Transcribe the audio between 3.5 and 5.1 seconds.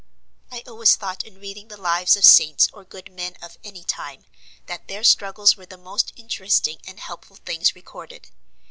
any time, that their